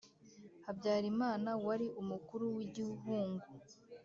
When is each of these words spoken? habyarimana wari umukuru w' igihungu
habyarimana 0.65 1.49
wari 1.65 1.87
umukuru 2.01 2.45
w' 2.55 2.61
igihungu 2.65 3.47